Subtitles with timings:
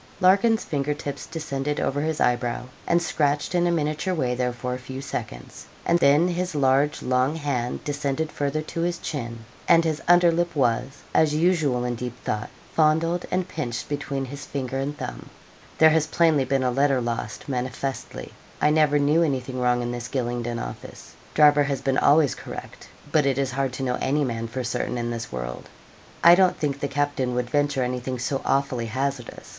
[0.19, 4.73] Larkin's finger tips descended over his eyebrow, and scratched in a miniature way there for
[4.73, 9.83] a few seconds, and then his large long hand descended further to his chin, and
[9.85, 14.79] his under lip was, as usual in deep thought, fondled and pinched between his finger
[14.79, 15.29] and thumb.
[15.77, 18.33] 'There has plainly been a letter lost, manifestly.
[18.59, 21.13] I never knew anything wrong in this Gylingden office.
[21.35, 24.97] Driver has been always correct; but it is hard to know any man for certain
[24.97, 25.69] in this world.
[26.23, 29.49] I don't think the captain would venture anything so awfully hazardous.